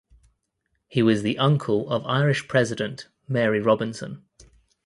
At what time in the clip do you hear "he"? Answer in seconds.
0.87-1.03